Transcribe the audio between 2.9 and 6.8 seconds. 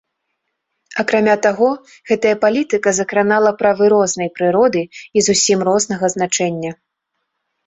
закранала правы рознай прыроды і зусім рознага значэння.